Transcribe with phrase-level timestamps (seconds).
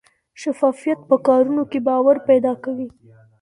[0.41, 2.87] شفافیت په کارونو کې باور پیدا کوي.